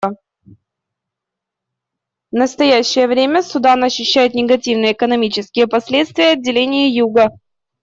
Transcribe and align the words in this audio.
В 0.03 0.55
настоящее 2.31 3.07
время 3.07 3.43
Судан 3.43 3.83
ощущает 3.83 4.33
негативные 4.33 4.93
экономические 4.93 5.67
последствия 5.67 6.31
отделения 6.31 6.89
Юга. 6.89 7.29